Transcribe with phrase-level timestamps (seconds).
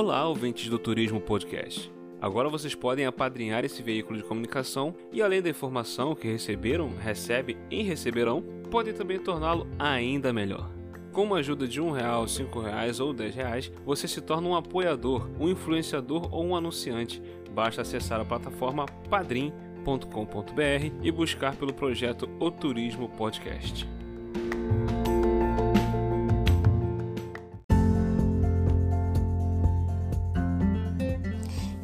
[0.00, 1.92] Olá, ouvintes do Turismo Podcast.
[2.20, 7.56] Agora vocês podem apadrinhar esse veículo de comunicação e, além da informação que receberam, recebem
[7.68, 8.40] e receberão,
[8.70, 10.70] podem também torná-lo ainda melhor.
[11.12, 14.54] Com uma ajuda de um real, cinco reais ou dez reais, você se torna um
[14.54, 17.20] apoiador, um influenciador ou um anunciante.
[17.50, 23.97] Basta acessar a plataforma padrim.com.br e buscar pelo projeto O Turismo Podcast.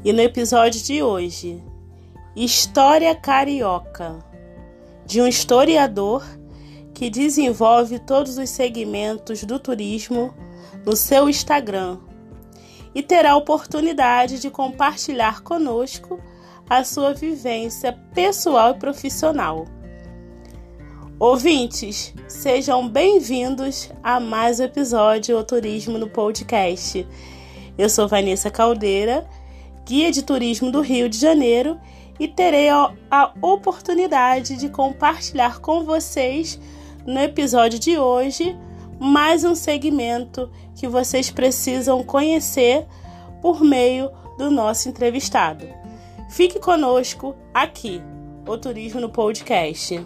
[0.05, 1.65] E no episódio de hoje,
[2.37, 4.23] História Carioca,
[5.07, 6.23] de um historiador
[6.93, 10.35] que desenvolve todos os segmentos do turismo
[10.85, 11.97] no seu Instagram
[12.95, 16.21] e terá a oportunidade de compartilhar conosco
[16.69, 19.65] a sua vivência pessoal e profissional.
[21.19, 27.07] Ouvintes, sejam bem-vindos a mais um episódio O Turismo no Podcast.
[27.79, 29.27] Eu sou Vanessa Caldeira
[29.85, 31.79] guia de turismo do Rio de Janeiro
[32.19, 36.59] e terei a oportunidade de compartilhar com vocês
[37.05, 38.57] no episódio de hoje
[38.99, 42.87] mais um segmento que vocês precisam conhecer
[43.43, 45.67] por meio do nosso entrevistado.
[46.31, 48.01] Fique conosco aqui,
[48.47, 50.03] o Turismo no Podcast.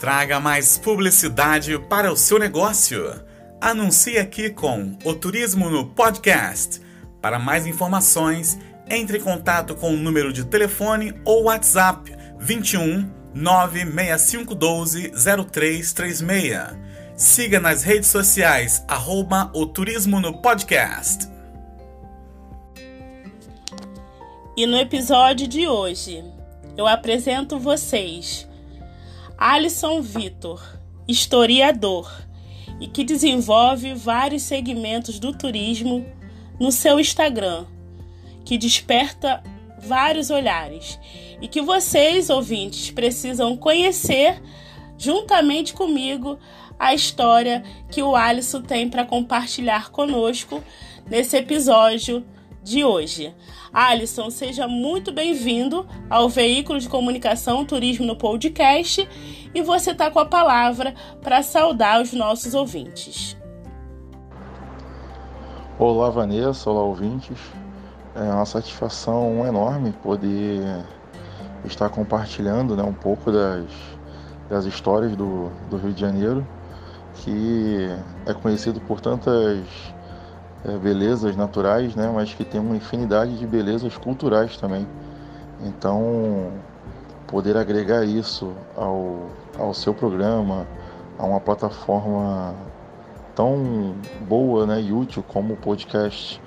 [0.00, 3.22] Traga mais publicidade para o seu negócio.
[3.60, 6.81] Anuncie aqui com o Turismo no Podcast
[7.22, 8.58] para mais informações,
[8.90, 16.76] entre em contato com o número de telefone ou WhatsApp 21 96512 0336.
[17.14, 21.30] Siga nas redes sociais, arroba o Turismo no Podcast.
[24.56, 26.24] E no episódio de hoje,
[26.76, 28.46] eu apresento vocês
[29.38, 30.62] Alisson Vitor,
[31.06, 32.12] historiador,
[32.80, 36.04] e que desenvolve vários segmentos do turismo
[36.58, 37.66] no seu Instagram,
[38.44, 39.42] que desperta
[39.78, 40.98] vários olhares
[41.40, 44.40] e que vocês, ouvintes, precisam conhecer
[44.96, 46.38] juntamente comigo
[46.78, 50.62] a história que o Alisson tem para compartilhar conosco
[51.08, 52.24] nesse episódio
[52.62, 53.34] de hoje.
[53.72, 59.08] Alisson, seja muito bem-vindo ao veículo de comunicação Turismo no Podcast
[59.54, 63.36] e você está com a palavra para saudar os nossos ouvintes.
[65.84, 67.36] Olá, Vanessa, olá, ouvintes.
[68.14, 70.62] É uma satisfação enorme poder
[71.64, 73.64] estar compartilhando né, um pouco das,
[74.48, 76.46] das histórias do, do Rio de Janeiro,
[77.16, 77.88] que
[78.24, 79.66] é conhecido por tantas
[80.64, 84.86] é, belezas naturais, né, mas que tem uma infinidade de belezas culturais também.
[85.64, 86.52] Então,
[87.26, 90.64] poder agregar isso ao, ao seu programa,
[91.18, 92.54] a uma plataforma
[93.34, 93.94] tão
[94.28, 96.40] boa né, e útil como o podcast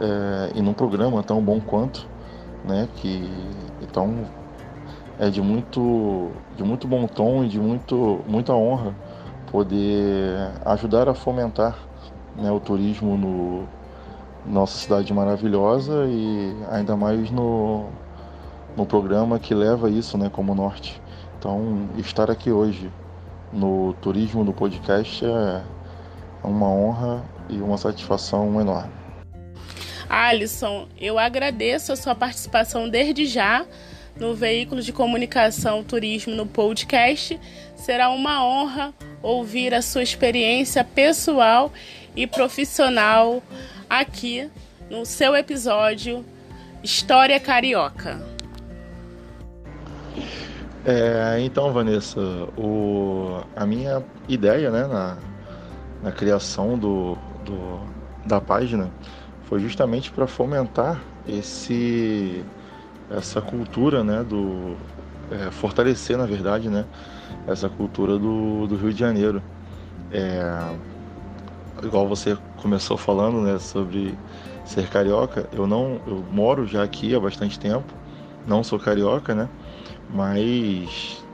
[0.00, 2.06] é, e num programa tão bom quanto,
[2.64, 3.30] né, que
[3.82, 4.24] então
[5.18, 8.94] é de muito, de muito bom tom e de muito, muita honra
[9.50, 11.78] poder ajudar a fomentar
[12.36, 13.84] né, o turismo no
[14.46, 17.86] nossa cidade maravilhosa e ainda mais no,
[18.76, 21.00] no programa que leva isso né, como norte.
[21.38, 22.90] Então, estar aqui hoje
[23.52, 25.62] no Turismo no Podcast é,
[26.44, 28.92] é uma honra e uma satisfação enorme.
[30.08, 33.64] Alisson, eu agradeço a sua participação desde já
[34.20, 37.40] no veículo de comunicação Turismo no podcast.
[37.74, 41.72] Será uma honra ouvir a sua experiência pessoal
[42.14, 43.42] e profissional
[43.88, 44.48] aqui
[44.90, 46.24] no seu episódio
[46.82, 48.20] História Carioca.
[50.84, 52.20] É, então, Vanessa,
[52.58, 55.16] o, a minha ideia né, na,
[56.04, 57.16] na criação do,
[57.46, 57.80] do,
[58.26, 58.90] da página
[59.44, 62.44] foi justamente para fomentar esse
[63.10, 64.76] essa cultura né do
[65.30, 66.84] é, fortalecer na verdade né
[67.46, 69.42] essa cultura do, do Rio de Janeiro.
[70.10, 70.74] É,
[71.82, 74.16] igual você começou falando né sobre
[74.66, 77.86] ser carioca eu não eu moro já aqui há bastante tempo
[78.46, 79.48] não sou carioca né
[80.10, 81.24] mas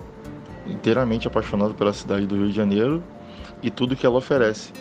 [0.65, 3.03] inteiramente apaixonado pela cidade do Rio de Janeiro
[3.63, 4.73] e tudo que ela oferece.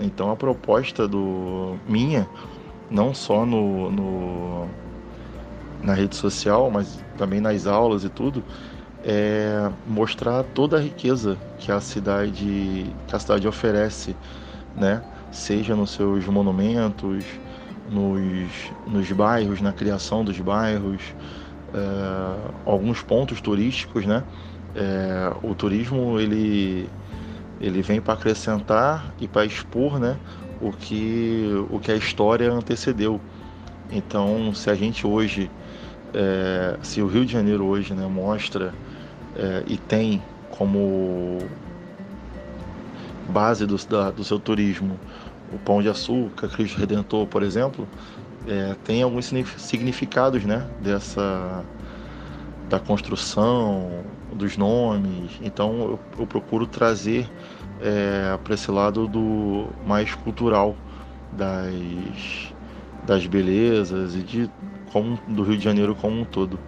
[0.00, 2.28] Então a proposta do minha,
[2.90, 4.68] não só no, no
[5.82, 8.42] na rede social, mas também nas aulas e tudo,
[9.04, 14.16] é mostrar toda a riqueza que a cidade que a cidade oferece,
[14.76, 15.02] né?
[15.30, 17.24] Seja nos seus monumentos,
[17.90, 21.14] nos, nos bairros, na criação dos bairros,
[21.72, 24.24] é, alguns pontos turísticos, né?
[24.74, 26.88] É, o turismo ele
[27.60, 30.16] ele vem para acrescentar e para expor né,
[30.60, 33.20] o que, o que a história antecedeu.
[33.90, 35.50] Então, se a gente hoje,
[36.14, 38.72] é, se o Rio de Janeiro hoje né, mostra
[39.36, 41.38] é, e tem como
[43.28, 44.98] base do, da, do seu turismo
[45.52, 47.88] o Pão de Açúcar, Cristo Redentor, por exemplo,
[48.46, 51.64] é, tem alguns significados né, dessa
[52.68, 54.04] da construção,
[54.34, 55.32] dos nomes.
[55.42, 57.28] Então eu, eu procuro trazer
[57.80, 60.76] é, para esse lado do mais cultural
[61.32, 62.52] das,
[63.06, 64.50] das belezas e de
[64.92, 66.58] como do Rio de Janeiro como um todo.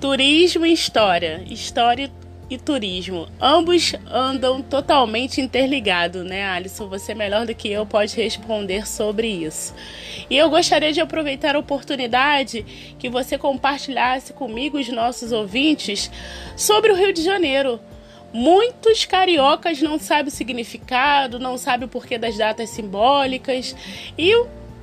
[0.00, 2.10] Turismo e história, história
[2.50, 6.88] e turismo, ambos andam totalmente interligados, né, Alisson?
[6.88, 9.74] Você melhor do que eu pode responder sobre isso.
[10.30, 12.64] E eu gostaria de aproveitar a oportunidade
[12.98, 16.10] que você compartilhasse comigo os nossos ouvintes
[16.56, 17.78] sobre o Rio de Janeiro.
[18.32, 23.74] Muitos cariocas não sabem o significado, não sabem o porquê das datas simbólicas.
[24.16, 24.32] E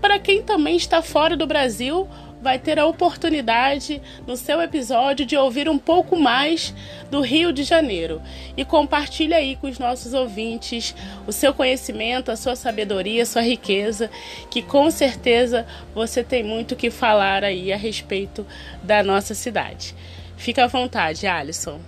[0.02, 2.08] para quem também está fora do Brasil,
[2.46, 6.76] vai ter a oportunidade no seu episódio de ouvir um pouco mais
[7.10, 8.22] do Rio de Janeiro.
[8.56, 10.96] E compartilhe aí com os nossos ouvintes
[11.26, 14.12] o seu conhecimento, a sua sabedoria, a sua riqueza,
[14.48, 15.66] que com certeza
[15.96, 18.46] você tem muito que falar aí a respeito
[18.84, 19.96] da nossa cidade.
[20.38, 21.80] Fica à vontade, Alisson.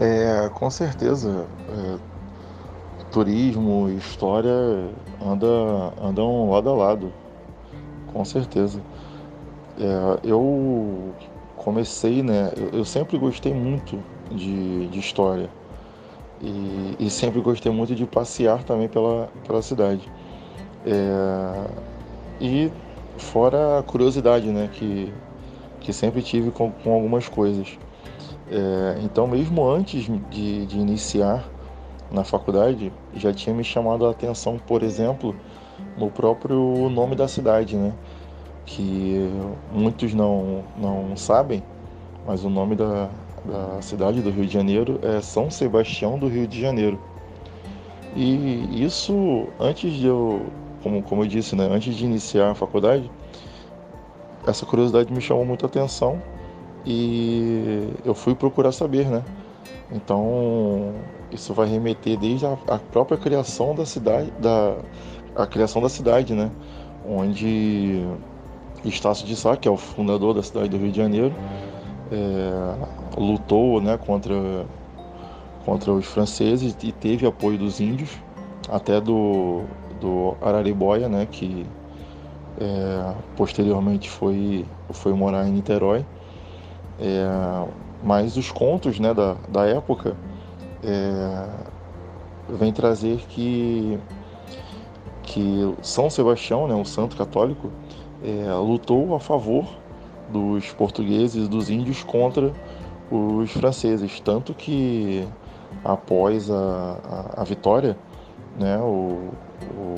[0.00, 1.48] É, com certeza.
[1.68, 1.98] É,
[3.10, 4.52] turismo e história
[5.20, 5.46] anda,
[6.00, 7.12] andam lado a lado,
[8.14, 8.80] com certeza.
[9.76, 11.12] É, eu
[11.56, 12.52] comecei, né?
[12.56, 13.98] Eu, eu, sempre gostei muito
[14.30, 15.50] de, de história
[16.40, 20.08] e, e, sempre gostei muito de passear também pela, pela cidade.
[20.86, 21.66] É,
[22.40, 22.70] e
[23.16, 24.70] fora a curiosidade, né?
[24.72, 25.12] Que,
[25.80, 27.76] que sempre tive com, com algumas coisas.
[28.48, 31.44] É, então, mesmo antes de, de, iniciar
[32.12, 35.34] na faculdade, já tinha me chamado a atenção, por exemplo,
[35.96, 37.92] no próprio nome da cidade, né?
[38.66, 39.30] Que
[39.72, 41.62] muitos não, não sabem,
[42.26, 43.08] mas o nome da,
[43.44, 46.98] da cidade do Rio de Janeiro é São Sebastião do Rio de Janeiro.
[48.16, 50.46] E isso, antes de eu,
[50.82, 51.68] como, como eu disse, né?
[51.70, 53.10] Antes de iniciar a faculdade,
[54.46, 56.20] essa curiosidade me chamou muita atenção
[56.86, 59.24] e eu fui procurar saber, né?
[59.90, 60.92] Então
[61.30, 64.76] isso vai remeter desde a, a própria criação da cidade, da
[65.34, 66.50] a criação da cidade, né?
[67.06, 68.04] Onde
[68.84, 71.34] Estácio de Sá, que é o fundador da cidade do Rio de Janeiro,
[72.10, 74.66] é, lutou, né, contra
[75.64, 78.10] contra os franceses e teve apoio dos índios,
[78.68, 79.62] até do
[80.00, 81.66] do Araribóia, né, que
[82.60, 86.04] é, posteriormente foi foi morar em Niterói.
[86.98, 87.26] É,
[88.02, 90.14] mas os contos né, da, da época
[90.82, 91.48] é,
[92.48, 93.98] vem trazer que,
[95.24, 97.70] que São Sebastião, né, um santo católico,
[98.22, 99.66] é, lutou a favor
[100.30, 102.52] dos portugueses dos índios contra
[103.10, 105.26] os franceses, tanto que
[105.84, 106.98] após a,
[107.36, 107.96] a, a vitória,
[108.58, 109.30] né, o,
[109.76, 109.94] o,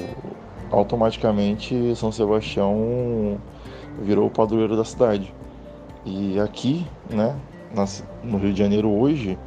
[0.71, 3.39] automaticamente São Sebastião
[4.01, 5.33] virou o padroeiro da cidade.
[6.05, 7.37] E aqui, né,
[8.23, 9.39] no Rio de Janeiro hoje,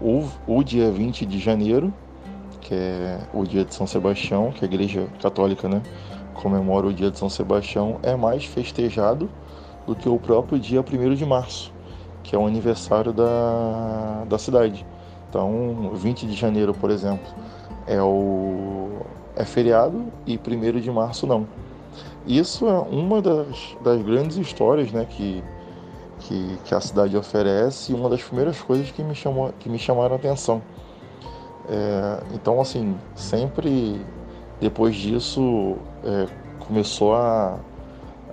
[0.00, 1.92] o, o dia 20 de janeiro,
[2.60, 5.82] que é o dia de São Sebastião, que a Igreja Católica, né,
[6.34, 9.28] comemora o dia de São Sebastião, é mais festejado
[9.86, 11.72] do que o próprio dia 1 de março,
[12.22, 14.86] que é o aniversário da, da cidade.
[15.28, 17.26] Então, 20 de janeiro, por exemplo,
[17.86, 19.00] é o
[19.36, 21.46] é feriado e 1 de março não.
[22.26, 25.42] Isso é uma das, das grandes histórias né, que,
[26.20, 29.78] que, que, a cidade oferece e uma das primeiras coisas que me, chamou, que me
[29.78, 30.60] chamaram a atenção.
[31.72, 34.04] É, então, assim, sempre
[34.60, 36.26] depois disso é,
[36.66, 37.60] começou a,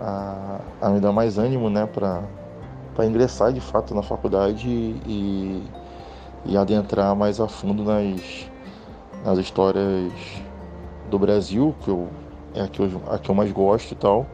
[0.02, 5.64] a, a, me dar mais ânimo né, para ingressar de fato na faculdade e,
[6.46, 8.50] e adentrar mais a fundo nas,
[9.24, 10.12] nas histórias
[11.12, 12.10] do Brasil, que eu
[12.56, 14.26] é a que, eu, a que eu mais gosto e tal,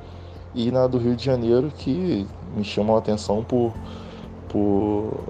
[0.56, 3.74] e na do Rio de Janeiro, que me chamou a atenção por,
[4.48, 5.26] por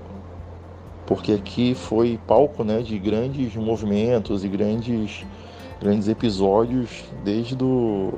[1.14, 5.24] porque aqui foi palco né, de grandes movimentos e grandes,
[5.80, 8.12] grandes episódios desde do,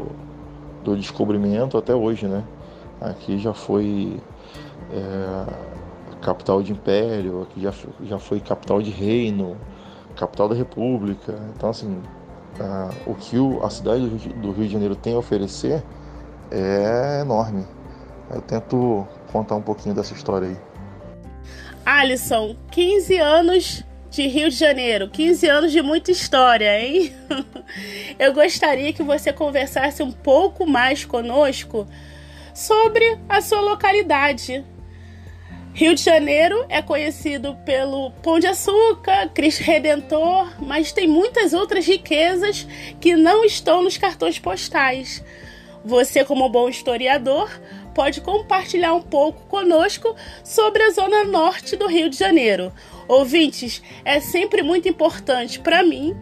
[0.81, 2.25] do descobrimento até hoje.
[2.25, 2.41] Né?
[3.01, 4.17] Aqui já foi
[4.93, 5.45] é,
[6.21, 7.73] capital de império, aqui já,
[8.05, 9.57] já foi capital de reino,
[10.15, 11.37] capital da república.
[11.53, 12.01] Então, assim,
[12.61, 15.83] uh, o que o, a cidade do Rio de Janeiro tem a oferecer
[16.49, 17.65] é enorme.
[18.33, 20.74] Eu tento contar um pouquinho dessa história aí.
[21.85, 25.09] Alisson, 15 anos de Rio de Janeiro.
[25.09, 27.13] 15 anos de muita história, hein?
[28.17, 31.87] Eu gostaria que você conversasse um pouco mais conosco
[32.53, 34.63] sobre a sua localidade.
[35.73, 41.85] Rio de Janeiro é conhecido pelo Pão de Açúcar, Cristo Redentor, mas tem muitas outras
[41.85, 42.65] riquezas
[43.01, 45.21] que não estão nos cartões postais.
[45.83, 47.51] Você, como bom historiador,
[47.95, 52.71] pode compartilhar um pouco conosco sobre a zona norte do Rio de Janeiro.
[53.07, 56.15] Ouvintes, é sempre muito importante para mim,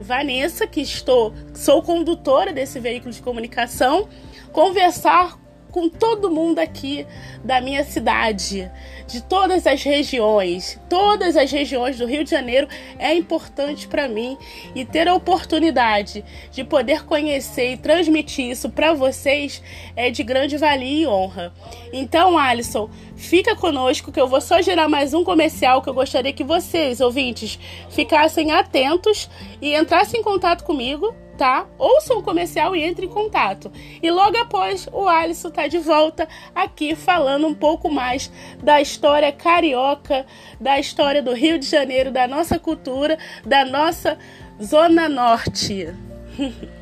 [0.00, 4.08] Vanessa, que estou, sou condutora desse veículo de comunicação,
[4.52, 5.38] conversar
[5.78, 7.06] com todo mundo aqui
[7.44, 8.68] da minha cidade,
[9.06, 12.66] de todas as regiões, todas as regiões do Rio de Janeiro
[12.98, 14.36] é importante para mim
[14.74, 19.62] e ter a oportunidade de poder conhecer e transmitir isso para vocês
[19.94, 21.54] é de grande valia e honra.
[21.92, 26.32] Então, Alisson, fica conosco que eu vou só gerar mais um comercial que eu gostaria
[26.32, 27.56] que vocês, ouvintes,
[27.88, 29.30] ficassem atentos
[29.62, 31.66] e entrassem em contato comigo tá?
[31.78, 33.72] Ouça o comercial e entre em contato.
[34.02, 38.30] E logo após, o Alisson tá de volta aqui falando um pouco mais
[38.62, 40.26] da história carioca,
[40.60, 43.16] da história do Rio de Janeiro, da nossa cultura,
[43.46, 44.18] da nossa
[44.60, 45.94] Zona Norte.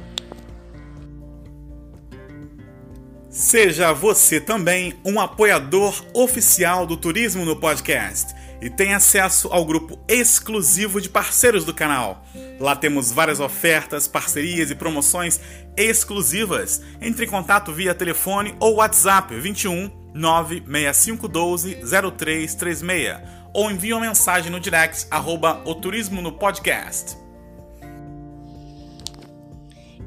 [3.28, 9.98] Seja você também um apoiador oficial do Turismo no Podcast e tem acesso ao grupo
[10.08, 12.24] exclusivo de parceiros do canal.
[12.58, 15.40] Lá temos várias ofertas, parcerias e promoções
[15.76, 16.82] exclusivas.
[17.00, 23.20] Entre em contato via telefone ou WhatsApp 21 96512 0336
[23.52, 27.16] ou envie uma mensagem no direct arroba o turismo no podcast.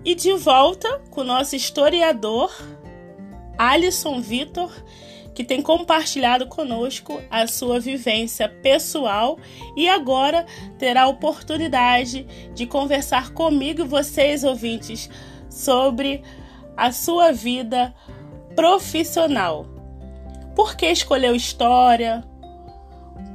[0.03, 2.51] E de volta com o nosso historiador
[3.57, 4.71] Alisson Vitor
[5.39, 9.39] que tem compartilhado conosco a sua vivência pessoal
[9.74, 10.46] e agora
[10.77, 15.10] terá a oportunidade de conversar comigo e vocês, ouvintes,
[15.50, 16.22] sobre
[16.75, 17.96] a sua vida
[18.53, 19.65] profissional.
[20.53, 22.22] Por que escolheu história?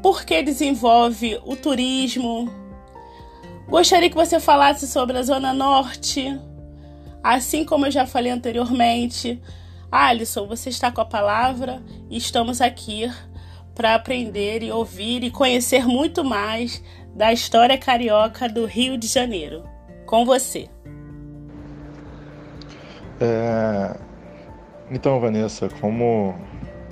[0.02, 2.52] Por que desenvolve o turismo?
[3.66, 6.38] Gostaria que você falasse sobre a Zona Norte,
[7.22, 9.40] assim como eu já falei anteriormente
[9.94, 13.08] Alisson, você está com a palavra e estamos aqui
[13.76, 16.82] para aprender e ouvir e conhecer muito mais
[17.14, 19.62] da história carioca do Rio de Janeiro.
[20.04, 20.68] Com você.
[23.20, 23.96] É...
[24.90, 26.34] Então, Vanessa, como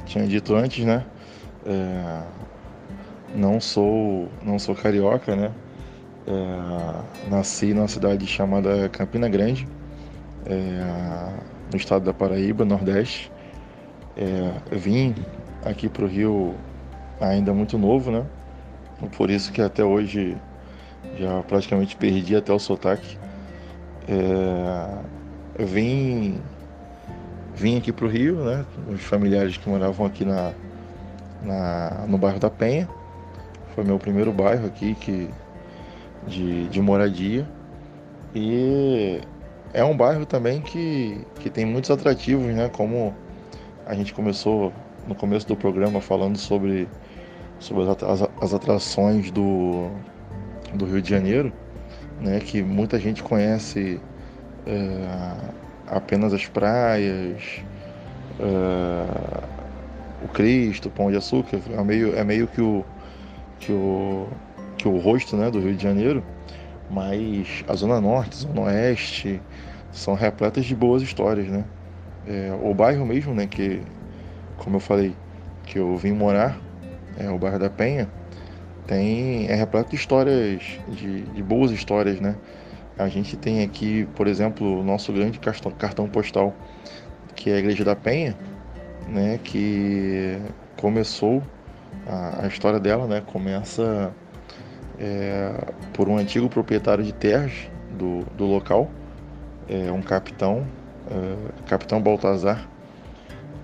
[0.07, 1.05] tinha dito antes, né?
[1.67, 2.23] É...
[3.35, 5.51] Não sou, não sou carioca, né?
[6.25, 7.29] É...
[7.29, 9.67] Nasci numa cidade chamada Campina Grande.
[10.47, 13.33] É no estado da Paraíba, Nordeste.
[14.17, 15.15] É, vim
[15.65, 16.55] aqui para o Rio
[17.21, 18.25] ainda muito novo, né?
[19.17, 20.37] Por isso que até hoje
[21.19, 23.19] já praticamente perdi até o sotaque.
[24.07, 26.41] É, vim,
[27.55, 28.65] vim aqui para o Rio, né?
[28.89, 30.53] Os familiares que moravam aqui na,
[31.43, 32.89] na, no bairro da Penha.
[33.75, 35.31] Foi meu primeiro bairro aqui que,
[36.27, 37.49] de, de moradia.
[38.35, 39.21] E
[39.73, 42.69] é um bairro também que, que tem muitos atrativos, né?
[42.69, 43.15] Como
[43.87, 44.73] a gente começou
[45.07, 46.89] no começo do programa falando sobre,
[47.59, 49.91] sobre as, as atrações do,
[50.75, 51.53] do Rio de Janeiro,
[52.21, 52.39] né?
[52.41, 54.01] Que muita gente conhece
[54.67, 55.37] é,
[55.87, 57.43] apenas as praias,
[58.39, 59.45] é,
[60.25, 62.85] o Cristo, o Pão de Açúcar, é meio, é meio que o,
[63.59, 64.29] que o,
[64.77, 66.23] que o rosto né, do Rio de Janeiro
[66.93, 69.41] mas a Zona Norte, Zona Oeste
[69.93, 71.65] são repletas de boas histórias, né?
[72.27, 73.83] É, o bairro mesmo, né, que,
[74.57, 75.15] como eu falei,
[75.65, 76.59] que eu vim morar,
[77.19, 78.09] é, o bairro da Penha,
[78.87, 82.37] tem, é repleto de histórias, de, de boas histórias, né?
[82.99, 86.55] A gente tem aqui, por exemplo, o nosso grande cartão, postal,
[87.35, 88.37] que é a Igreja da Penha,
[89.09, 90.39] né, que
[90.77, 91.43] começou
[92.07, 94.13] a, a história dela, né, começa
[94.99, 95.53] é,
[95.93, 97.53] por um antigo proprietário de terras
[97.91, 98.91] do, do local,
[99.69, 100.67] é, um capitão,
[101.11, 102.69] é, capitão Baltazar,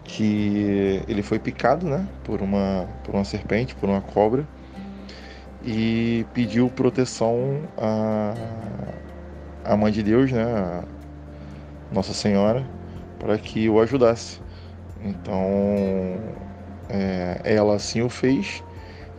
[0.04, 4.46] que ele foi picado né, por, uma, por uma serpente, por uma cobra,
[5.62, 8.34] e pediu proteção à,
[9.64, 10.82] à mãe de Deus, né,
[11.92, 12.64] Nossa Senhora,
[13.18, 14.40] para que o ajudasse.
[15.04, 15.38] Então,
[16.88, 18.64] é, ela assim o fez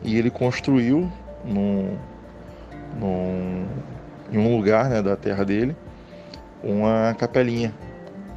[0.01, 1.11] e ele construiu
[1.45, 1.97] num,
[2.99, 3.65] num,
[4.31, 5.75] em um lugar né, da terra dele
[6.63, 7.73] uma capelinha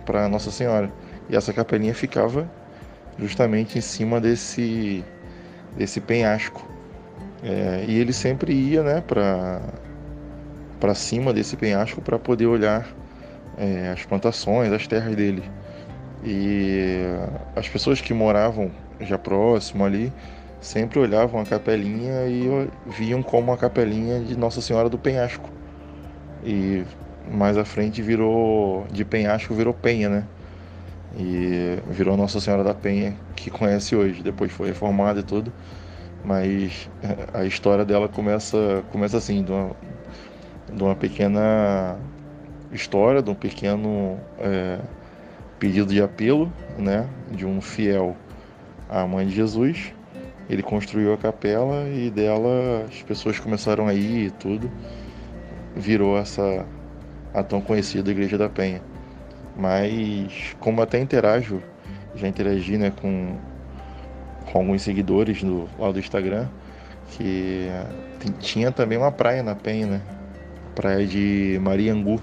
[0.05, 0.91] para Nossa Senhora.
[1.29, 2.51] E essa capelinha ficava
[3.19, 5.05] justamente em cima desse,
[5.77, 6.67] desse penhasco.
[7.43, 12.87] É, e ele sempre ia né, para cima desse penhasco para poder olhar
[13.59, 15.43] é, as plantações, as terras dele.
[16.25, 17.01] E
[17.57, 20.13] as pessoas que moravam já próximo ali
[20.61, 25.51] sempre olhavam a capelinha e viam como a capelinha de Nossa Senhora do Penhasco.
[26.45, 26.85] E
[27.31, 30.25] mais à frente virou de penhasco virou penha, né?
[31.19, 34.23] E virou Nossa Senhora da Penha, que conhece hoje.
[34.23, 35.53] Depois foi reformada e tudo.
[36.25, 36.89] Mas
[37.35, 39.71] a história dela começa, começa assim, de uma,
[40.73, 41.99] de uma pequena
[42.73, 44.79] história, de um pequeno é,
[45.59, 47.07] pedido de apelo, né?
[47.31, 48.17] De um fiel
[48.89, 49.93] à Mãe de Jesus.
[50.49, 54.71] Ele construiu a capela e dela as pessoas começaram a ir e tudo.
[55.75, 56.67] Virou essa
[57.35, 58.83] a tão conhecida Igreja da Penha.
[59.57, 61.63] Mas como até interajo,
[62.15, 63.37] já interagi né, com,
[64.51, 66.47] com alguns seguidores do, lá do Instagram,
[67.09, 67.69] que
[68.41, 70.01] tinha também uma praia na Penha, né?
[70.75, 72.21] Praia de Mariangu.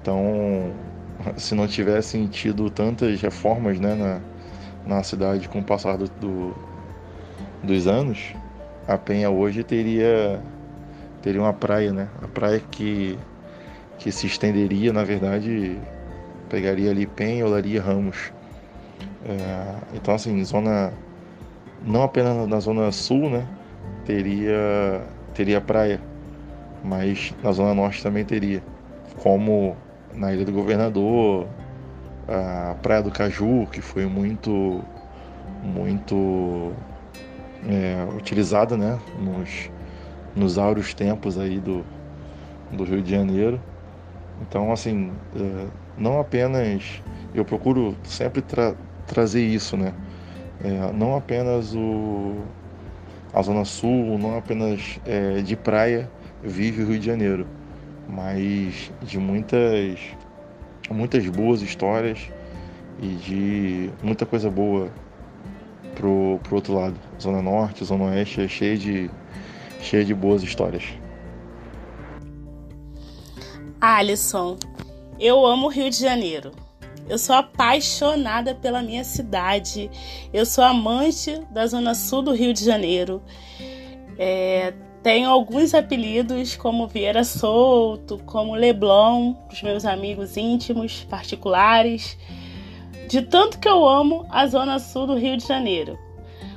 [0.00, 0.72] Então,
[1.36, 4.20] se não tivessem tido tantas reformas né, na,
[4.96, 6.54] na cidade com o passar do, do,
[7.62, 8.34] dos anos,
[8.86, 10.40] a Penha hoje teria,
[11.22, 12.08] teria uma praia, né?
[12.22, 13.18] A praia que
[13.98, 15.78] que se estenderia, na verdade,
[16.48, 18.32] pegaria ali Penha, Olaria Ramos.
[19.24, 20.92] É, então, assim, zona
[21.84, 23.46] não apenas na zona sul, né,
[24.04, 25.02] teria
[25.34, 26.00] teria praia,
[26.82, 28.62] mas na zona norte também teria,
[29.22, 29.76] como
[30.14, 31.46] na Ilha do Governador,
[32.26, 34.82] a Praia do Caju, que foi muito
[35.62, 36.72] muito
[37.68, 39.70] é, utilizada, né, nos
[40.36, 41.84] nos áureos tempos aí do
[42.72, 43.60] do Rio de Janeiro.
[44.42, 45.66] Então, assim, é,
[45.96, 47.02] não apenas.
[47.34, 48.74] Eu procuro sempre tra
[49.06, 49.92] trazer isso, né?
[50.62, 52.36] É, não apenas o,
[53.32, 56.10] a Zona Sul, não apenas é, de praia
[56.42, 57.46] vive o Rio de Janeiro,
[58.08, 59.98] mas de muitas,
[60.90, 62.30] muitas boas histórias
[63.00, 64.88] e de muita coisa boa
[65.94, 66.96] pro, pro outro lado.
[67.20, 69.10] Zona Norte, Zona Oeste é cheia de,
[69.80, 70.84] cheia de boas histórias.
[73.80, 74.56] Alisson,
[75.20, 76.50] eu amo o Rio de Janeiro.
[77.08, 79.88] Eu sou apaixonada pela minha cidade.
[80.32, 83.22] Eu sou amante da zona sul do Rio de Janeiro.
[84.18, 92.18] É, tenho alguns apelidos como Vieira Solto, como Leblon, os meus amigos íntimos, particulares.
[93.08, 95.96] De tanto que eu amo a zona sul do Rio de Janeiro.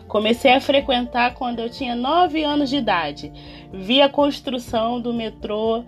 [0.07, 3.31] Comecei a frequentar quando eu tinha 9 anos de idade.
[3.71, 5.85] Vi a construção do metrô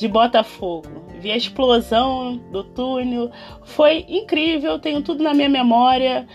[0.00, 1.04] de Botafogo.
[1.18, 3.30] Vi a explosão do túnel,
[3.62, 6.26] foi incrível, tenho tudo na minha memória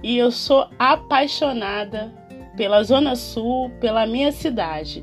[0.00, 2.14] e eu sou apaixonada
[2.56, 5.02] pela Zona Sul, pela minha cidade.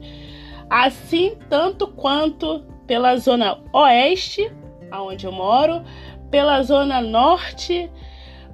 [0.70, 4.50] Assim tanto quanto pela Zona Oeste,
[4.90, 5.84] aonde eu moro,
[6.32, 7.92] pela Zona Norte,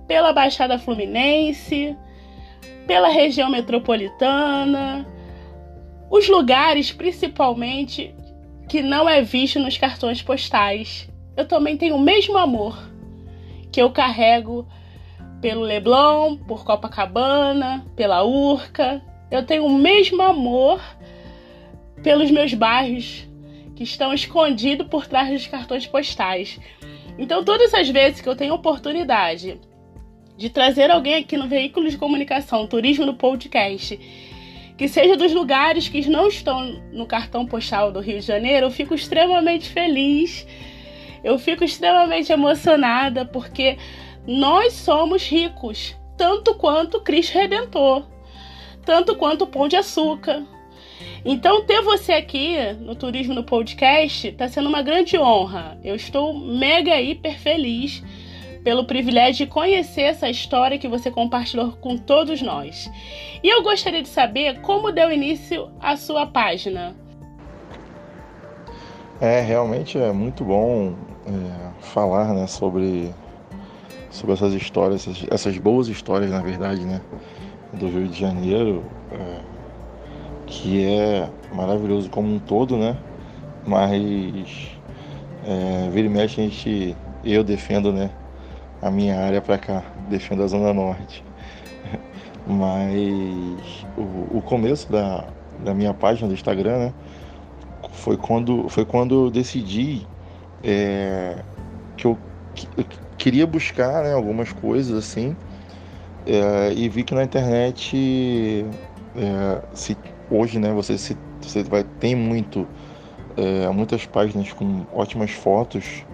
[0.07, 1.95] pela Baixada Fluminense,
[2.87, 5.05] pela região metropolitana,
[6.09, 8.15] os lugares principalmente
[8.67, 11.09] que não é visto nos cartões postais.
[11.35, 12.77] Eu também tenho o mesmo amor
[13.71, 14.67] que eu carrego
[15.41, 19.01] pelo Leblon, por Copacabana, pela Urca.
[19.29, 20.79] Eu tenho o mesmo amor
[22.01, 23.27] pelos meus bairros
[23.75, 26.59] que estão escondidos por trás dos cartões postais.
[27.17, 29.59] Então, todas as vezes que eu tenho oportunidade
[30.37, 33.99] de trazer alguém aqui no veículo de comunicação, Turismo no Podcast,
[34.77, 38.71] que seja dos lugares que não estão no cartão postal do Rio de Janeiro, eu
[38.71, 40.47] fico extremamente feliz,
[41.23, 43.77] eu fico extremamente emocionada, porque
[44.25, 48.05] nós somos ricos, tanto quanto Cristo Redentor,
[48.85, 50.43] tanto quanto o Pão de Açúcar.
[51.25, 55.79] Então, ter você aqui no Turismo no Podcast está sendo uma grande honra.
[55.83, 58.03] Eu estou mega hiper feliz
[58.63, 62.89] pelo privilégio de conhecer essa história que você compartilhou com todos nós.
[63.43, 66.95] E eu gostaria de saber como deu início a sua página.
[69.19, 70.95] É, realmente é muito bom
[71.25, 73.13] é, falar né, sobre,
[74.09, 77.01] sobre essas histórias, essas, essas, boas histórias, na verdade, né,
[77.73, 79.39] do Rio de Janeiro, é,
[80.45, 82.97] que é maravilhoso como um todo, né?
[83.65, 84.69] Mas
[85.45, 88.09] é, vira e mexe a gente, eu defendo, né?
[88.83, 91.23] A minha área para cá, defendo a Zona Norte.
[92.45, 95.25] Mas o, o começo da,
[95.63, 96.93] da minha página do Instagram, né,
[97.93, 100.05] foi quando, foi quando eu decidi
[100.61, 101.37] é,
[101.95, 102.17] que eu,
[102.53, 102.85] que eu,
[103.17, 105.35] queria buscar né, algumas coisas assim
[106.25, 108.65] é, e vi que na internet
[109.15, 109.97] é, se,
[110.29, 112.67] hoje, né, você, se, você vai, tem muito,
[113.37, 116.05] é, muitas páginas com ótimas fotos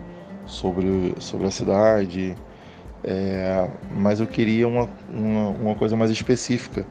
[0.45, 2.35] sobre, sobre a cidade,
[3.03, 6.85] é, mas eu queria uma, uma, uma coisa mais específica.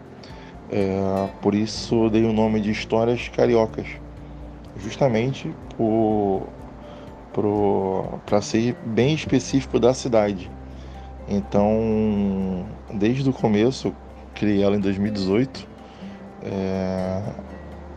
[0.71, 3.87] É, por isso dei o nome de Histórias Cariocas,
[4.77, 5.55] justamente
[8.25, 10.51] para ser bem específico da cidade.
[11.29, 13.95] Então, desde o começo,
[14.35, 15.67] criei ela em 2018,
[16.43, 17.23] é,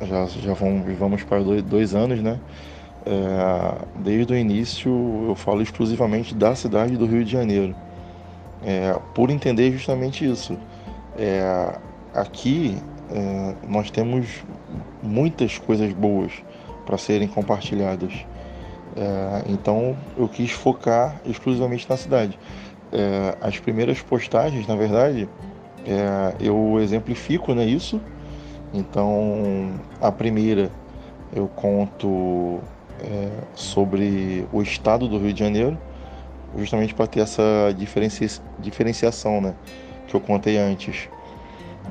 [0.05, 2.39] já, já vamos, para dois, dois anos, né?
[3.05, 7.75] É, desde o início eu falo exclusivamente da cidade do Rio de Janeiro,
[8.63, 10.57] é, por entender justamente isso.
[11.17, 11.73] É,
[12.13, 12.77] aqui
[13.09, 14.43] é, nós temos
[15.01, 16.31] muitas coisas boas
[16.85, 18.13] para serem compartilhadas.
[18.95, 22.37] É, então eu quis focar exclusivamente na cidade.
[22.91, 25.27] É, as primeiras postagens, na verdade,
[25.85, 27.99] é, eu exemplifico né, isso.
[28.73, 30.71] Então a primeira
[31.33, 32.59] eu conto
[33.55, 35.75] sobre o estado do Rio de Janeiro,
[36.57, 38.27] justamente para ter essa diferencia
[38.59, 39.55] diferenciação né,
[40.07, 41.09] que eu contei antes.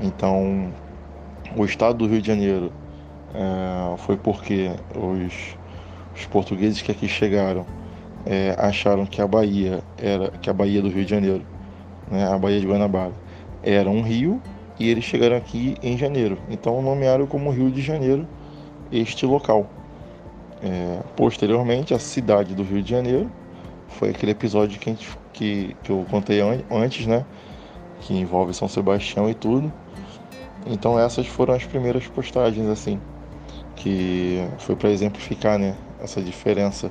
[0.02, 0.72] Então,
[1.56, 2.72] o estado do Rio de Janeiro
[3.34, 5.56] é, foi porque os,
[6.14, 7.66] os, portugueses que aqui chegaram
[8.26, 11.42] é, acharam que a Bahia era que a Bahia do Rio de Janeiro,
[12.10, 13.12] né, a Bahia de Guanabara,
[13.62, 14.40] era um rio
[14.78, 16.38] e eles chegaram aqui em janeiro.
[16.48, 18.26] Então nomearam como Rio de Janeiro
[18.90, 19.68] este local.
[20.62, 23.30] É, posteriormente, a cidade do Rio de Janeiro
[23.90, 27.24] foi aquele episódio que, gente, que, que eu contei an antes, né?
[28.00, 29.72] Que envolve São Sebastião e tudo.
[30.66, 33.00] Então essas foram as primeiras postagens assim,
[33.76, 36.90] que foi para exemplificar, né, essa diferença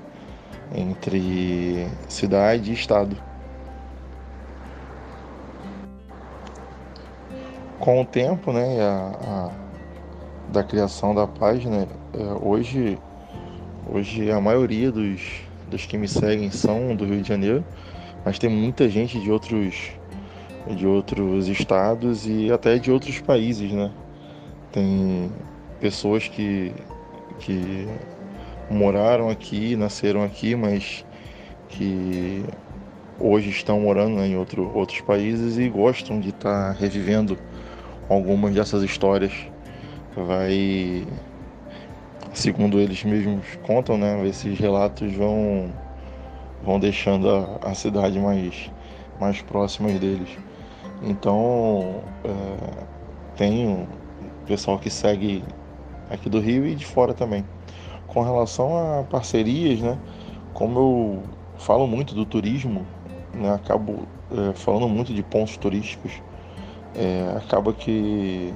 [0.73, 3.15] entre cidade e estado.
[7.79, 12.97] Com o tempo, né, a, a da criação da página, é, hoje,
[13.87, 15.21] hoje a maioria dos,
[15.69, 17.63] dos que me seguem são do Rio de Janeiro,
[18.25, 19.91] mas tem muita gente de outros
[20.75, 23.91] de outros estados e até de outros países, né?
[24.71, 25.31] Tem
[25.79, 26.73] pessoas que,
[27.39, 27.87] que
[28.69, 31.05] moraram aqui, nasceram aqui, mas
[31.69, 32.43] que
[33.19, 37.37] hoje estão morando né, em outro, outros países e gostam de estar tá revivendo
[38.07, 39.33] algumas dessas histórias.
[40.15, 41.05] Vai,
[42.33, 44.27] segundo eles mesmos contam, né?
[44.27, 45.71] Esses relatos vão,
[46.63, 48.71] vão deixando a, a cidade mais,
[49.19, 50.29] mais próxima deles.
[51.01, 52.83] Então, é,
[53.35, 53.87] tem
[54.45, 55.43] pessoal que segue
[56.09, 57.45] aqui do Rio e de fora também.
[58.07, 59.97] Com relação a parcerias, né?
[60.53, 61.23] Como eu
[61.59, 62.85] falo muito do turismo,
[63.33, 66.11] né, acabo é, falando muito de pontos turísticos,
[66.95, 68.53] é, acaba que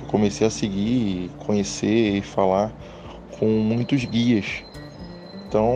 [0.00, 2.72] eu comecei a seguir, conhecer e falar
[3.38, 4.64] com muitos guias.
[5.48, 5.74] Então,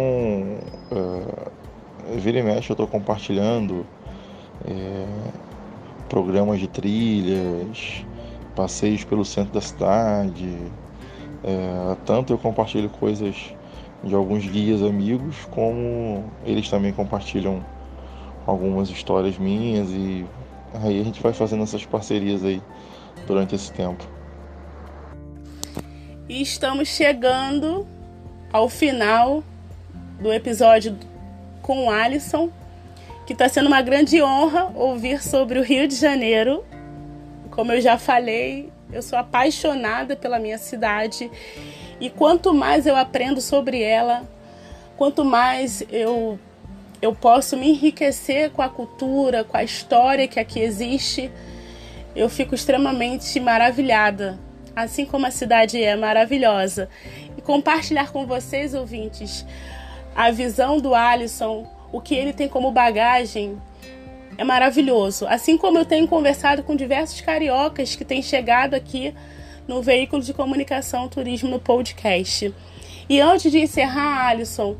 [0.90, 3.86] é, vira e mexe eu estou compartilhando
[4.66, 5.06] é,
[6.08, 8.04] programas de trilhas,
[8.54, 10.56] passeios pelo centro da cidade.
[11.42, 13.54] É, tanto eu compartilho coisas
[14.02, 17.64] de alguns guias amigos, como eles também compartilham
[18.46, 20.24] algumas histórias minhas e
[20.82, 22.60] aí a gente vai fazendo essas parcerias aí
[23.26, 24.06] durante esse tempo.
[26.28, 27.86] E estamos chegando
[28.52, 29.42] ao final
[30.20, 30.96] do episódio
[31.62, 32.50] com o Alisson
[33.30, 36.64] que está sendo uma grande honra ouvir sobre o Rio de Janeiro.
[37.52, 41.30] Como eu já falei, eu sou apaixonada pela minha cidade
[42.00, 44.24] e quanto mais eu aprendo sobre ela,
[44.96, 46.38] quanto mais eu
[47.00, 51.30] eu posso me enriquecer com a cultura, com a história que aqui existe,
[52.14, 54.38] eu fico extremamente maravilhada,
[54.74, 56.88] assim como a cidade é maravilhosa.
[57.36, 59.44] E compartilhar com vocês, ouvintes,
[60.14, 63.60] a visão do Alisson o que ele tem como bagagem
[64.38, 65.26] é maravilhoso.
[65.26, 69.14] Assim como eu tenho conversado com diversos cariocas que têm chegado aqui
[69.66, 72.54] no veículo de comunicação turismo no podcast.
[73.08, 74.76] E antes de encerrar, Alisson,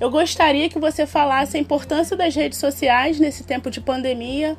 [0.00, 4.56] eu gostaria que você falasse a importância das redes sociais nesse tempo de pandemia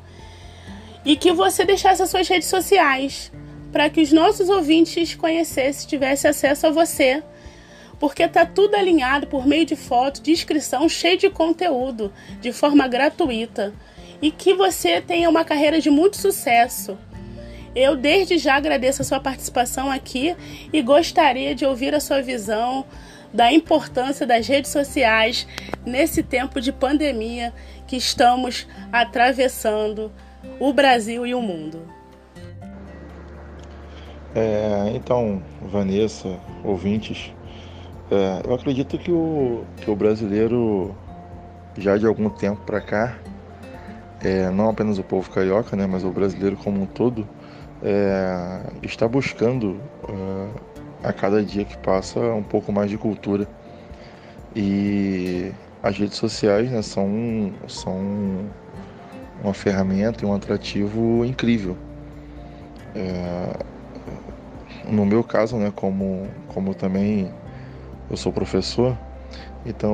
[1.06, 3.32] e que você deixasse as suas redes sociais
[3.72, 7.22] para que os nossos ouvintes conhecessem, tivessem acesso a você
[7.98, 12.86] porque tá tudo alinhado por meio de foto, de inscrição, cheio de conteúdo, de forma
[12.86, 13.72] gratuita.
[14.20, 16.98] E que você tenha uma carreira de muito sucesso.
[17.74, 20.34] Eu desde já agradeço a sua participação aqui
[20.72, 22.84] e gostaria de ouvir a sua visão
[23.32, 25.46] da importância das redes sociais
[25.84, 27.52] nesse tempo de pandemia
[27.86, 30.10] que estamos atravessando
[30.58, 31.80] o Brasil e o mundo.
[34.34, 37.32] É, então, Vanessa, ouvintes,
[38.10, 40.94] é, eu acredito que o, que o brasileiro,
[41.78, 43.18] já de algum tempo para cá,
[44.22, 47.26] é, não apenas o povo carioca, né, mas o brasileiro como um todo,
[47.82, 53.46] é, está buscando é, a cada dia que passa um pouco mais de cultura.
[54.54, 58.46] E as redes sociais né, são, são
[59.42, 61.76] uma ferramenta e um atrativo incrível.
[62.94, 63.56] É,
[64.88, 67.30] no meu caso, né, como, como também
[68.10, 68.96] eu sou professor,
[69.64, 69.92] então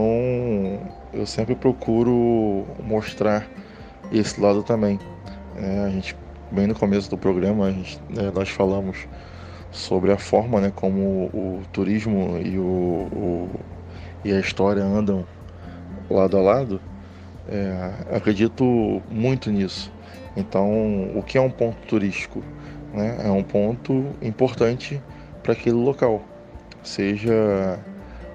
[1.13, 3.47] eu sempre procuro mostrar
[4.13, 4.99] esse lado também.
[5.57, 6.17] É, a gente,
[6.51, 9.09] bem no começo do programa, gente, é, nós falamos
[9.71, 13.51] sobre a forma né, como o, turismo e, o, o,
[14.25, 15.27] e a história andam
[16.11, 16.81] lado a lado.
[17.49, 19.93] É, acredito muito nisso.
[20.37, 22.43] Então, o que é um ponto turístico?
[22.93, 23.19] Né?
[23.25, 25.03] É um ponto importante
[25.43, 26.23] para aquele local,
[26.83, 27.79] seja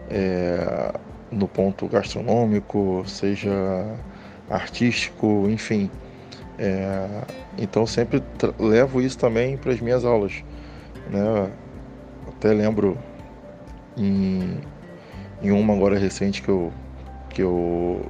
[0.10, 0.91] é,
[1.32, 3.52] no ponto gastronômico, seja
[4.50, 5.89] artístico, enfim.
[6.60, 7.08] É,
[7.58, 8.22] então sempre
[8.58, 10.43] levo isso também para as minhas aulas.
[11.10, 11.52] Né?
[12.28, 12.98] Até lembro
[13.96, 14.60] em,
[15.41, 16.72] em uma agora recente que eu,
[17.30, 18.06] que eu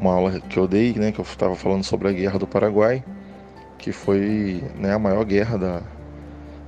[0.00, 3.04] uma aula que eu dei, né, que eu estava falando sobre a guerra do Paraguai,
[3.76, 5.82] que foi né, a maior guerra da,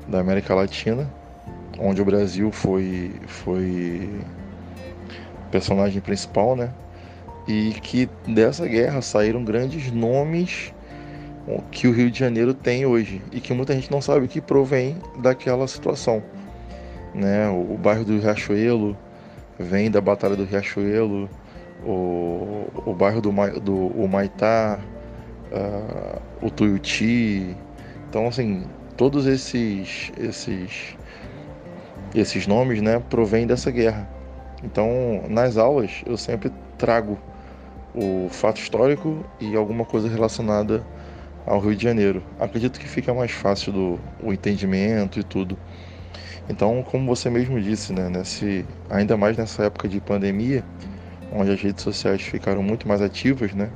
[0.06, 1.10] da América Latina,
[1.78, 4.10] onde o Brasil foi foi
[5.50, 6.70] personagem principal, né?
[7.48, 10.72] E que dessa guerra saíram grandes nomes
[11.70, 14.96] que o Rio de Janeiro tem hoje e que muita gente não sabe que provém
[15.18, 16.22] daquela situação.
[17.14, 17.48] Né?
[17.48, 18.96] O, o bairro do Riachuelo
[19.58, 21.28] vem da Batalha do Riachuelo,
[21.84, 24.78] o, o bairro do, do o Maitá,
[25.52, 27.56] uh, o Tuiuti.
[28.08, 28.64] Então, assim,
[28.96, 30.96] todos esses, esses,
[32.14, 34.08] esses nomes né, provêm dessa guerra.
[34.62, 37.18] Então, nas aulas, eu sempre trago
[37.94, 40.84] o fato histórico e alguma coisa relacionada
[41.46, 42.22] ao Rio de Janeiro.
[42.38, 45.58] Acredito que fica mais fácil do, o entendimento e tudo.
[46.48, 50.64] Então, como você mesmo disse, né, nesse, ainda mais nessa época de pandemia,
[51.34, 53.70] onde as redes sociais ficaram muito mais ativas, né,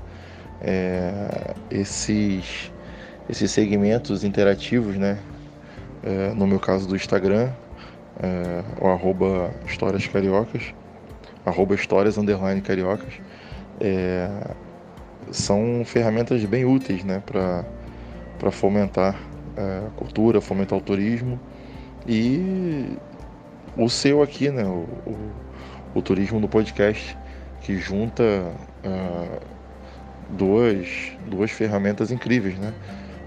[0.60, 2.72] é, esses,
[3.28, 5.18] esses segmentos interativos, né,
[6.02, 7.50] é, no meu caso do Instagram,
[8.22, 10.74] é, o arroba histórias cariocas,
[11.44, 13.14] arroba histórias underline cariocas,
[13.80, 14.28] é,
[15.30, 19.16] são ferramentas bem úteis né, para fomentar
[19.56, 21.38] é, a cultura, fomentar o turismo
[22.06, 22.96] e
[23.76, 25.16] o seu aqui, né, o, o,
[25.94, 27.16] o turismo no podcast,
[27.66, 28.22] que junta
[28.84, 29.40] uh,
[30.30, 30.86] duas,
[31.26, 32.72] duas ferramentas incríveis, né?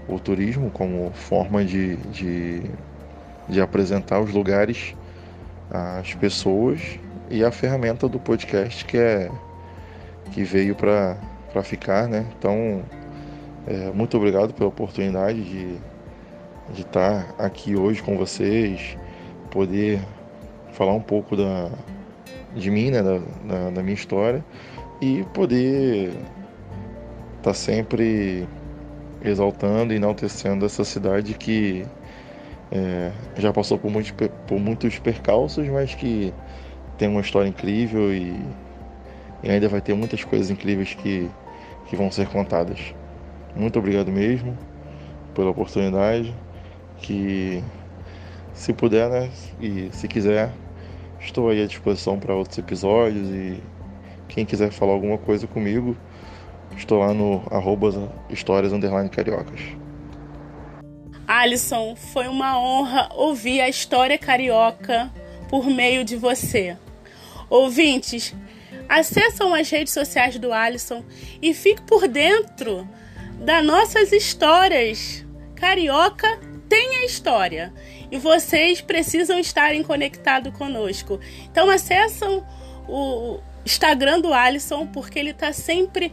[0.08, 2.62] O turismo como forma de, de,
[3.46, 4.96] de apresentar os lugares
[5.70, 6.80] às pessoas
[7.28, 9.30] e a ferramenta do podcast que é
[10.32, 11.18] que veio para
[11.62, 12.24] ficar, né?
[12.38, 12.82] Então,
[13.66, 15.76] é, muito obrigado pela oportunidade de,
[16.72, 18.96] de estar aqui hoje com vocês,
[19.50, 20.00] poder
[20.72, 21.70] falar um pouco da,
[22.54, 23.02] de mim, né?
[23.02, 24.44] Da, da, da minha história
[25.00, 26.08] e poder
[27.38, 28.46] estar tá sempre
[29.22, 31.86] exaltando e enaltecendo essa cidade que
[32.70, 34.12] é, já passou por muitos,
[34.46, 36.32] por muitos percalços, mas que
[36.98, 38.34] tem uma história incrível e,
[39.42, 41.28] e ainda vai ter muitas coisas incríveis que,
[41.86, 42.94] que vão ser contadas.
[43.54, 44.56] Muito obrigado mesmo
[45.34, 46.34] pela oportunidade.
[46.98, 47.64] Que
[48.52, 50.52] se puder, né, e se quiser,
[51.20, 53.62] estou aí à disposição para outros episódios e
[54.28, 55.96] quem quiser falar alguma coisa comigo,
[56.76, 58.72] estou lá no arroba histórias
[59.10, 59.60] cariocas.
[61.26, 65.10] Alisson, foi uma honra ouvir a história carioca
[65.48, 66.76] por meio de você.
[67.48, 68.34] Ouvintes,
[68.88, 71.04] acessam as redes sociais do Alisson
[71.40, 72.88] e fique por dentro
[73.38, 75.24] das nossas histórias.
[75.54, 77.72] Carioca tem a história
[78.10, 81.20] e vocês precisam estarem conectados conosco.
[81.50, 82.46] Então acessam
[82.88, 86.12] o Instagram do Alisson porque ele está sempre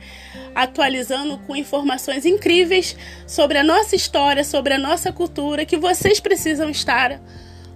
[0.54, 6.70] atualizando com informações incríveis sobre a nossa história, sobre a nossa cultura que vocês precisam
[6.70, 7.22] estar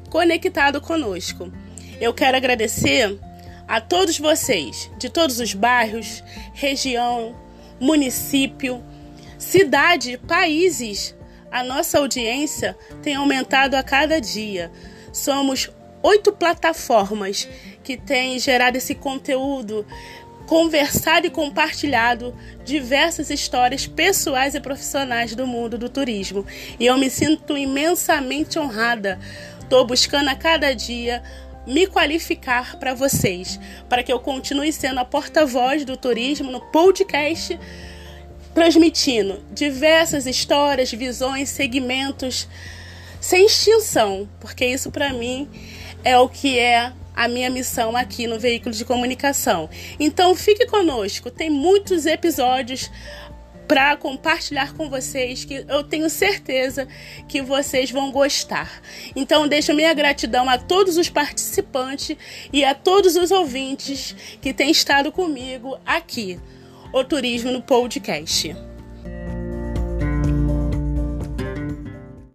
[0.09, 1.51] conectados conosco.
[1.99, 3.17] Eu quero agradecer
[3.67, 7.35] a todos vocês, de todos os bairros, região,
[7.79, 8.83] município,
[9.37, 11.15] cidade, países.
[11.51, 14.71] A nossa audiência tem aumentado a cada dia.
[15.11, 15.69] Somos
[16.01, 17.47] oito plataformas
[17.83, 19.85] que têm gerado esse conteúdo
[20.47, 22.35] conversado e compartilhado
[22.65, 26.45] diversas histórias pessoais e profissionais do mundo do turismo.
[26.79, 29.19] E eu me sinto imensamente honrada.
[29.61, 31.23] Estou buscando a cada dia
[31.65, 37.57] me qualificar para vocês, para que eu continue sendo a porta-voz do turismo no podcast,
[38.53, 42.47] transmitindo diversas histórias, visões, segmentos
[43.19, 45.47] sem extinção, porque isso para mim
[46.03, 49.69] é o que é a minha missão aqui no veículo de comunicação.
[49.99, 52.89] Então fique conosco, tem muitos episódios
[53.67, 56.87] para compartilhar com vocês que eu tenho certeza
[57.27, 58.81] que vocês vão gostar.
[59.15, 62.17] Então deixo minha gratidão a todos os participantes
[62.51, 66.37] e a todos os ouvintes que têm estado comigo aqui,
[66.93, 68.70] o Turismo no Podcast.